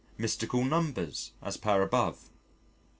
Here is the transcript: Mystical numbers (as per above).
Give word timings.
Mystical 0.17 0.65
numbers 0.65 1.31
(as 1.43 1.57
per 1.57 1.79
above). 1.83 2.31